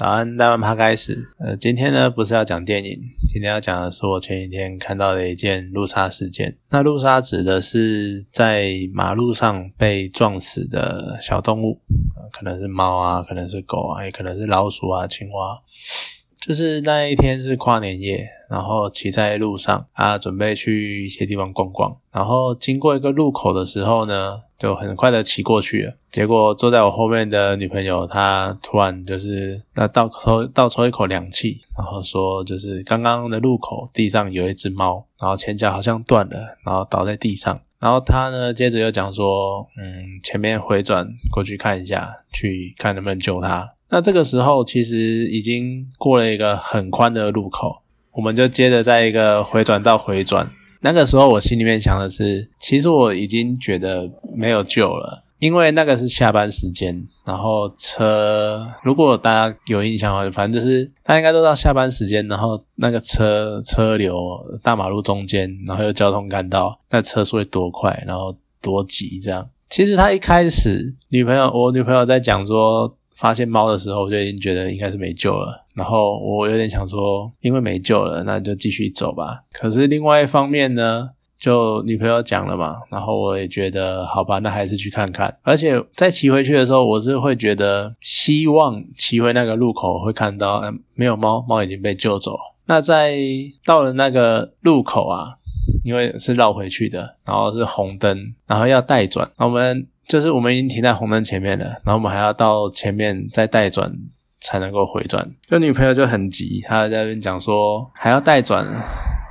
[0.00, 1.28] 早安，大晚趴开始。
[1.38, 6.56] 呃，今天呢不是要讲电影，今天要讲的是我前几天看到的一件路杀事件。
[6.70, 11.82] 那路杀指的是在马路上被撞死的小动物，
[12.32, 15.60] 可能是猫啊，可能是狗啊，也可能是老鼠啊、青蛙。
[16.40, 24.42] 就是那一天是跨年夜，然后骑在路上啊，准备去一些地方逛逛，然后经过一个路口的时候呢。
[24.60, 43.72] 就很快的骑过去了，结果坐在我后面的女朋友，她突然就是那倒抽倒抽一口凉气，然后说就是刚刚的路口地上有一只猫，然后前脚好像断了，然后倒在地上，然后她呢接着又讲说，嗯，前面回转过去看一下，去看能不能救它。
[43.90, 47.82] 那这个时候其实已经过了一个很宽的路口，
[48.12, 50.48] 我们就接着在一个回转道回转。
[50.80, 64.16] 那个时候我心里面想的是，其实我已经觉得没有救了，因为那个是下班时间，然后车如果大家有印象的话，反正就是大家应该都到下班时间，然后那个车车流
[64.62, 69.46] 大马路中间，然后有交通干道，那车速会多快，然后多急这样。
[69.68, 72.96] 其实他一开始女朋友，我女朋友在讲说。
[73.20, 75.66] 发现猫的时候，我就已经觉得应该是没救了。
[75.74, 79.42] 然后我有点想说，因为没救了，那就继续走吧。
[79.52, 85.36] 可是另外一方面呢，就女朋友讲了嘛，然后我也觉得好吧，那还是去看看。
[85.42, 92.38] 而且在骑回去的时候，我是会觉得希望骑回那个路口会看到，嗯没有猫，猫已经被救走。
[92.64, 93.18] 那在
[93.66, 95.34] 到了那个路口啊，
[95.84, 99.86] 因为是绕回去的，然后是红灯，然后要带转，我们。
[100.10, 103.96] 就是我们已经停在红灯前面了，然后我们还要到前面再带转
[104.40, 105.24] 才能够回转。
[105.48, 108.66] 就女朋友就很急，她在那边讲说还要带转，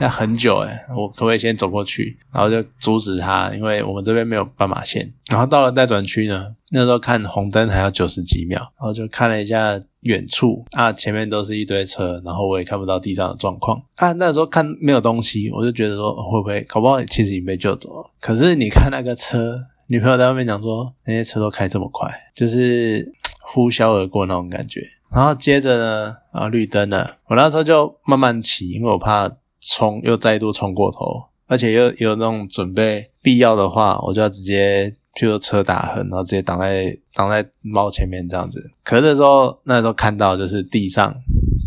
[0.00, 2.16] 要很久诶我可不可以先走过去？
[2.32, 5.12] 然后就阻止她，因为我们这边没有斑马线。
[5.28, 14.12] 然后到了带转区呢，那时候看红灯还要九十几秒，然后就看了一下远处啊，前面都是一堆车，然后我也看不到地上的状况啊。
[14.12, 18.10] 那时候看没有东西，我就觉得说会不会搞不好其实已经被救走了。
[18.20, 19.66] 可是你看那个车。
[19.90, 24.80] 女朋友在外面讲说，那些车都开这么快，就是呼啸而过那种感觉。
[25.12, 38.70] 然后接着呢，啊绿灯了，我那时候就慢慢骑，因为我怕冲又再度冲过头，而且又有那种准备，必要的话我就要直接，譬如车打横，然后直接挡在挡在猫前面这样子。
[38.84, 41.12] 可是时候那时候看到就是地上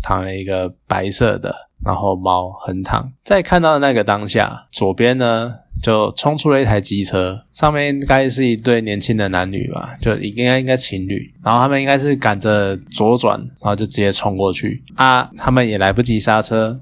[0.02, 5.56] 躺了一个白色的，然后猫横躺，在看到的那个当下，左边呢。
[5.84, 16.80] 就冲出了一台机车，上面应该是一对年轻的男女吧，就应该应该情侣，然后他们应该是赶着左转，然后就直接冲过去啊，他们也来不及刹车，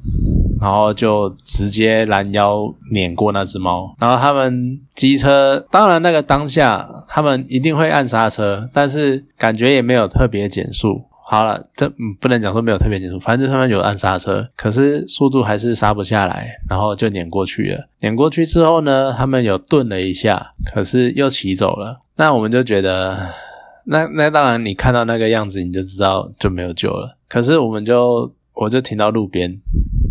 [0.61, 11.03] 然后就直接拦腰碾过那只猫，然后他们机车，当然那个当下他们一定会按刹车，但是感觉也没有特别减速。
[11.25, 11.89] 好了，这
[12.21, 17.89] 不能讲说没有特别减速，反正他们有按刹车，可是速度还是刹不下来，然后就碾过去了。
[18.01, 22.01] 碾过去之后呢，他们有顿了一下，可是又骑走了。
[22.17, 23.31] 那我们就觉得，
[23.87, 27.17] 那那当然，你看到那个样子，你就知道就没有救了。
[27.29, 29.61] 可是我们就我就停到路边，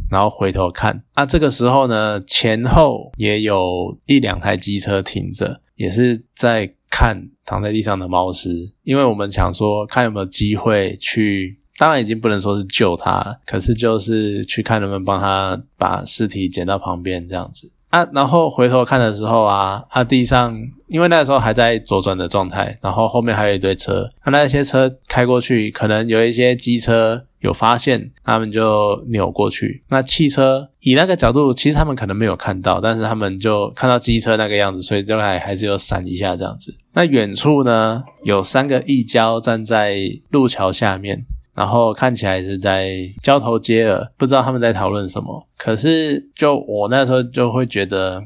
[0.10, 6.74] 然后回头看，那这个时候呢，前后也有一两台机车停着，也是在。
[6.92, 8.50] 看躺在地上的猫尸，
[8.84, 18.06] 因为我们想说看有没有机会去，当然已经不能说是救它了，可是就是去看能不能帮他把尸体捡到旁边这样子啊。
[18.14, 20.56] 然后回头看的时候啊，啊地上
[20.90, 27.26] 因为那个时候还在左转的状态，然后后面还有一堆车，那那些车开过去，可能有一些机车。
[27.42, 29.84] 有发现，他们就扭过去。
[29.90, 36.78] 那汽车以那个角度，其实他们可能没有看到，但是他们就看到机车那个样子，所以就还还是有闪一下这样子。
[36.94, 39.98] 那远处呢，有三个义交站在
[40.30, 42.92] 路桥下面，然后看起来是在
[43.22, 45.48] 交头接耳，不知道他们在讨论什么。
[45.58, 48.22] 可是就我那时候就会觉得，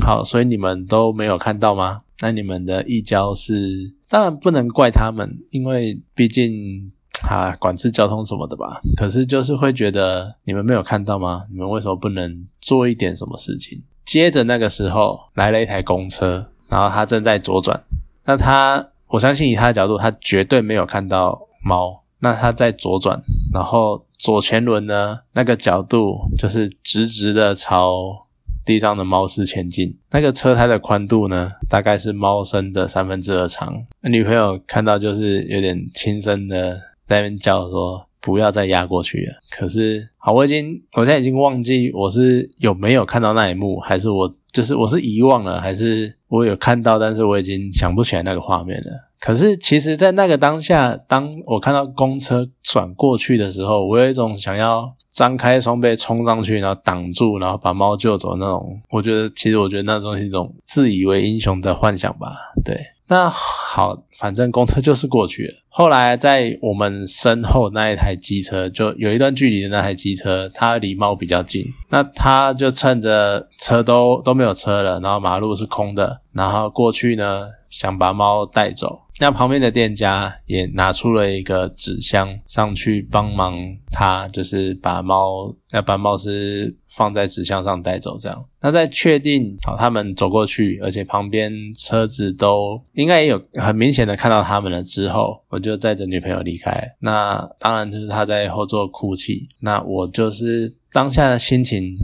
[0.00, 2.02] 好，所以你们都没有看到吗？
[2.20, 6.92] 那你们的义交是，当然不能怪他们，因为毕竟。
[7.30, 8.80] 啊，管制交通什么的吧。
[8.96, 11.44] 可是就是会觉得你们没有看到吗？
[11.52, 13.80] 你们为什么不能做一点什么事情？
[14.04, 17.78] 接着那个时候来了一台公车，然后他正在左转。
[18.24, 22.02] 那他，我相信以他的角度，他绝对没有看到猫。
[22.20, 23.20] 那他在左转，
[23.52, 28.26] 然后左前轮呢，那个角度就是直直的朝
[28.64, 29.98] 地上的猫尸前进。
[30.10, 33.84] 那个车胎的宽度呢，大概是猫身的三分之二长。
[34.00, 36.80] 女朋友看到就是有点轻声的。
[37.04, 39.34] 在那边叫说不要再压过去了。
[39.50, 48.90] 可是好，我已经我现在已经忘记我是有没有看到那一幕，还是我就是我是遗忘了，还是我有看到，但是我已经想不起来那个画面了。
[49.20, 58.80] 可是其实，在那个当下，当我看到公车转过去的时候，我有一种想要张开双臂冲上去，然后挡住，然后把猫救走那种。
[58.90, 62.32] 我觉得，其实我觉得那种是一种自以为英雄的幻想吧。
[62.64, 62.76] 对，
[63.12, 65.54] 那好，反正公车就是过去了。
[65.68, 79.01] 后来在我们身后那一台机车，就有一段距离的那台机车，它离猫比较近，那它就趁着车都都没有车了，然后马路是空的，然后过去呢，想把猫带走。
[79.20, 83.54] 那旁边的店家也拿出了一个纸箱上去帮忙
[83.90, 88.44] 他，就是把猫要把猫是放在纸箱上带走这样。
[88.60, 96.72] 那在确定好他们走过去，而且旁边车子都应该也有很明显的看到他们了之后，我就载着女朋友离开。
[97.00, 101.96] 那当然就是他在后座哭泣，那我就是当下的心情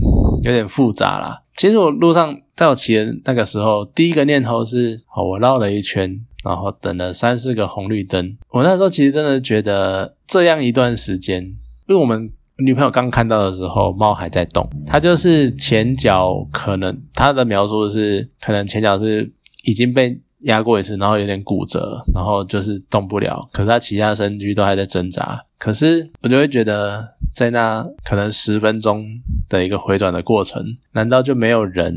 [0.43, 1.41] 有点复杂啦。
[1.57, 6.25] 其实我路上在我骑的那个时候，第一个念头是，好，我绕了一圈。
[6.43, 11.43] 然后等了三四个红绿灯，我那时候其实真的觉得这样一段时间，
[11.87, 19.31] 因为我们女朋友刚看到的时候，猫还在动，它就是前脚可能它的描述是可能前脚是
[19.63, 29.05] 已经被压过一次，然后有点骨折，然后就是动不了，可是它其他身躯都还在挣扎，可是我就会觉得在那可能十分钟
[29.49, 30.63] 的一个回转的过程，
[30.93, 31.93] 难道就没有人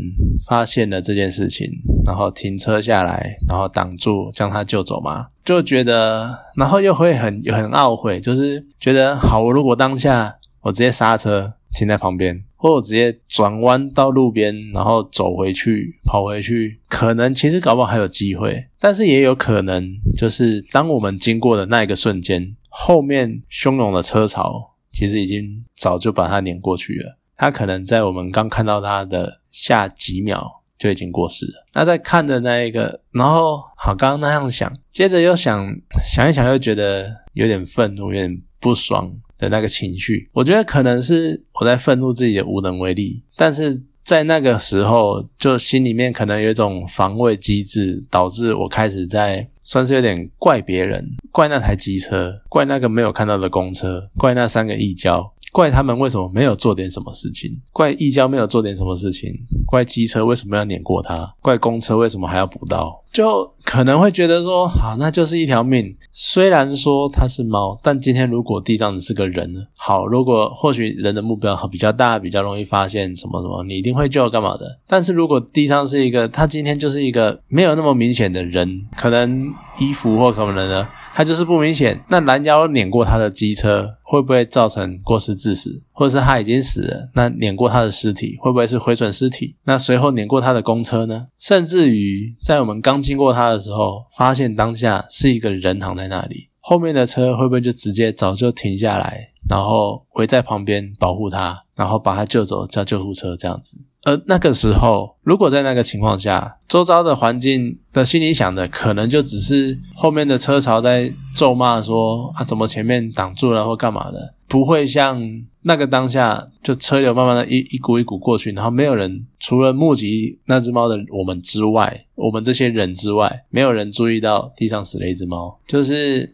[0.47, 1.71] 发现了这件事情？
[2.04, 5.28] 然后停车下来，然后挡住，将他救走嘛？
[5.44, 30.62] 就觉得，然后又会很很懊悔，就是觉得，好，我如果当下我直接刹车停在旁边，或者直接转弯到路边，然后走回去，跑回去，可能其实搞不好还有机会，但是也有可能，就是当我们经过的那一个瞬间，后面汹涌的车潮其实已经早就把它碾过去了，它可能在我们刚看到它的下几秒。
[30.82, 31.64] 就已经过世了。
[31.75, 35.73] 那在看的那一个，然后好，刚刚那样想，接着又想
[36.05, 40.29] 想一想，又觉得有点愤怒，有点不爽的那个情绪。
[40.32, 55.31] 我觉得可能是我在愤怒自己的无能为力，但是在那个时候，就心里面可能有一种防卫机制，导致我开始在算是有点怪别人，怪那台机车，怪那个没有看到的公车，怪那三个异交。
[55.52, 57.52] 怪他们为什么没有做点什么事情？
[57.72, 59.31] 怪一交没有做点什么事情？
[59.66, 61.34] 怪机车为什么要碾过他？
[61.43, 63.02] 怪公车为什么还要补刀？
[63.12, 65.94] 就可能会觉得说，好，那就是一条命。
[66.10, 69.69] 虽然说它是猫，但今天如果地上只是个人？
[69.76, 74.78] 好，如果或许人的目标比较大，比较容易发现什么什么，你一定会救干嘛的？
[74.87, 80.88] 但是如果地上是一个，他今天就是一个没有那么明显的人，可能衣服或什么的呢？
[81.14, 87.11] 他就是不明显，那拦腰碾过他的机车会不会造成过失致死，或者是他已经死了？
[87.14, 89.56] 那碾过他的尸体会不会是毁损尸体？
[89.64, 91.29] 那随后碾过他的公车呢？
[91.38, 103.76] 甚至于在我们刚经过他的时候，发现当下是一个人躺在那里，后面的车会不会就直接早就停下来，然后围在旁边保护他，然后把他救走，叫救护车这样子？
[104.04, 115.22] 而那个时候，如果在那个情况下，周遭的环境的心里想的，可能就只是后面的车潮在咒骂说啊，怎么前面挡住了或干嘛的，不会像
[115.62, 126.28] 那个当下，就车流慢慢的一一股一股过去，然后没有人除了目击那只猫的我们之外，我们这些人之外，没有人注意到地上死了一只猫，就是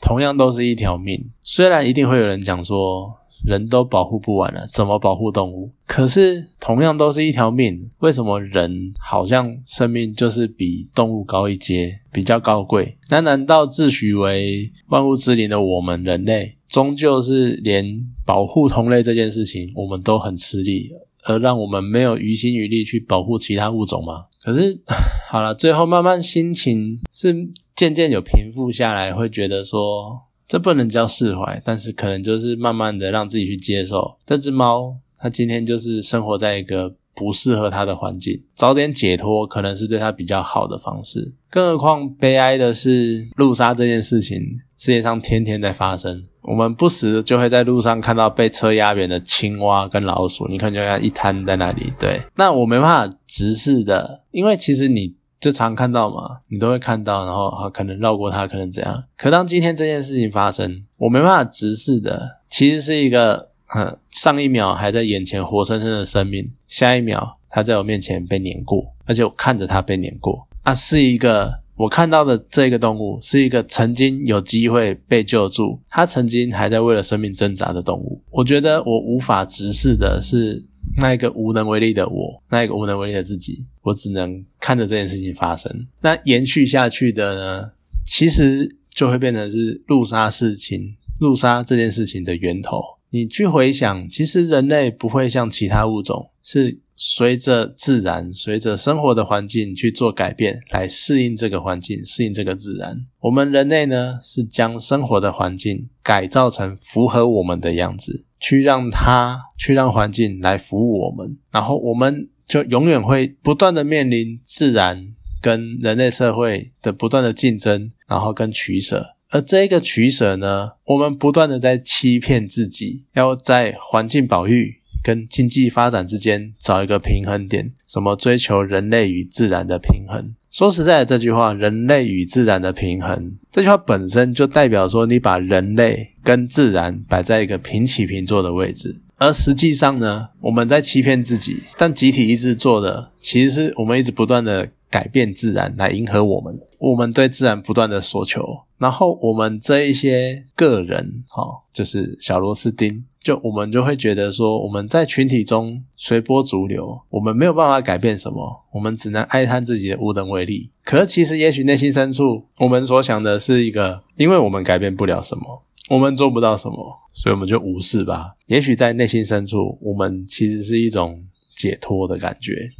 [0.00, 3.18] 同样都是一条命，虽然一定会有人讲说。
[3.44, 5.70] 人都保护不完了，怎么保护动物？
[5.86, 12.96] 可是同样都是一条命，为什么人好像生命就是比动物高一阶，比较高贵？
[13.08, 17.84] 那难道自诩为万物之灵的我们人类，终究是连
[18.24, 20.90] 保护同类这件事情，我们都很吃力，
[21.24, 24.26] 而让我们没有余心余力去保护其他物种吗？
[24.42, 24.80] 可是
[25.28, 30.22] 好了，最后慢慢心情是渐渐有平复下来，会觉得说。
[30.52, 41.32] 这不能叫释怀，但是可能就是慢慢的让自己去接受这只猫，它今天就是生活在一个不适合它的环境，早点解脱可能是对它比较好的方式。
[41.48, 44.42] 更何况悲哀的是，路杀这件事情
[44.76, 51.90] 世界上天天在发生，我们不时就会在路上看到被车压扁的青蛙跟老鼠，你看就像一滩在那里。
[51.98, 55.14] 对，那我没办法直视的，因为其实你。
[55.42, 59.02] 就常看到嘛，你都会看到，然后可能绕过它，可能怎样？
[59.18, 78.22] 可当今天这件事情发生，我没办法直视的，其实是一个，嗯，上一秒还在眼前活生生的生命，下一秒它在我面前被碾过，而且我看着它被碾过，啊，是一个我看到的这个动物，是一个曾经有机会被救助，它曾经还在为了生命挣扎的动物。
[78.30, 80.62] 我觉得我无法直视的是。
[80.96, 85.86] 那一个无能为力的我，那一个无能为力的自己，我只能看着这件事情发生。
[86.00, 87.72] 那延续下去的呢，
[88.04, 92.82] 其实就会变成是路杀事情、路杀这件事情的源头。
[93.10, 96.78] 你去回想，其实人类不会像其他物种是。
[97.04, 103.04] 随着自然，随着生活的环境去做改变，来适应这个环境，适应这个自然。
[103.22, 111.36] 我们人类呢，是将生活的环境改造成符合我们的样子，去让它，去让环境来服务我们。
[111.50, 119.16] 然后我们就永远会不断的面临自然跟人类社会的不断的竞争，然后跟取舍。
[119.30, 124.81] 而这个取舍呢，我们不断的在欺骗自己，要在环境保育。
[125.02, 130.34] 跟经济发展之间找一个平衡点，什么追求人类与自然的平衡？
[130.50, 139.00] 说实在的，这句话“人类与自然的平衡”这句话本身就代表说，你把人类跟自然摆在一个平起平坐的位置。
[139.16, 148.44] 而实际上呢，我们在欺骗自己，但集体意志做的，其实是我们一直不断的改变自然来迎合我们，我们对自然不断的索求，
[148.76, 153.04] 然后我们这一些个人，哈，就是小螺丝钉。
[153.22, 160.70] 就我们就会觉得说，我们在群体中随波逐流，我们没有办法改变什么，我们只能哀叹自己的无能为力。
[160.84, 168.34] 可是其实，也许内心深处，我们所想的是一个，因为我们改变不了什么，我们做不到什么，所以我们就无视吧。
[168.46, 171.22] 也许在内心深处，我们其实是一种
[171.56, 172.70] 解脱的感觉。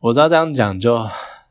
[0.00, 0.98] 我知道这样讲就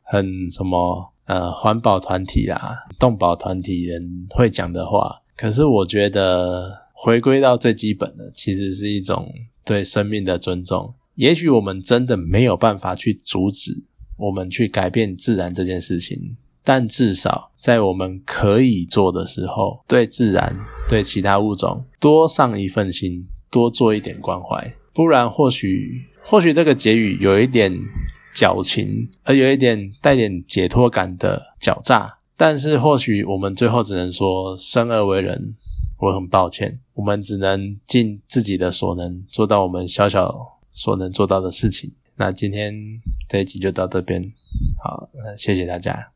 [0.02, 6.83] 很什么呃环保团体啊、动保团体人会讲的话，可是我觉得。
[7.04, 9.30] 回归到最基本的，其实是一种
[9.62, 10.94] 对生命的尊重。
[11.16, 13.84] 也许我们真的没有办法去阻止
[14.16, 20.56] 我们去改变自然这件事情，但至少在我们可以做的时候，对自然、
[20.88, 24.74] 对其他物种多上一份心，多做一点关怀。
[24.94, 27.70] 不然，或许或许这个结语有一点
[28.34, 32.16] 矫情，而有一点带点解脱感的狡诈。
[32.38, 35.54] 但是，或许我们最后只能说，生而为人。
[36.04, 41.90] 我很抱歉，我们只能尽自己的所能，做到我们小小所能做到的事情。
[42.16, 42.74] 那今天
[43.26, 44.22] 这一集就到这边，
[44.82, 45.08] 好，
[45.38, 46.13] 谢谢大家。